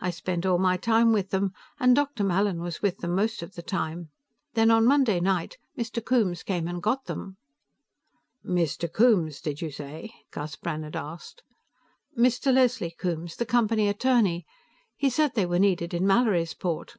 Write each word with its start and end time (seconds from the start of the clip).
I 0.00 0.08
spent 0.08 0.46
all 0.46 0.56
my 0.56 0.78
time 0.78 1.12
with 1.12 1.28
them, 1.28 1.52
and 1.78 1.94
Dr. 1.94 2.24
Mallin 2.24 2.62
was 2.62 2.80
with 2.80 3.00
them 3.00 3.14
most 3.14 3.42
of 3.42 3.54
the 3.54 3.60
time. 3.60 4.08
Then, 4.54 4.70
on 4.70 4.86
Monday 4.86 5.20
night, 5.20 5.58
Mr. 5.76 6.02
Coombes 6.02 6.42
came 6.42 6.66
and 6.66 6.82
got 6.82 7.04
them." 7.04 7.36
"Mr. 8.42 8.90
Coombes, 8.90 9.42
did 9.42 9.60
you 9.60 9.70
say?" 9.70 10.10
Gus 10.30 10.56
Brannhard 10.56 10.96
asked. 10.96 11.42
"Mr. 12.16 12.50
Leslie 12.50 12.96
Coombes, 12.98 13.36
the 13.36 13.44
Company 13.44 13.88
attorney. 13.88 14.46
He 14.96 15.10
said 15.10 15.32
they 15.34 15.44
were 15.44 15.58
needed 15.58 15.92
in 15.92 16.06
Mallorysport. 16.06 16.94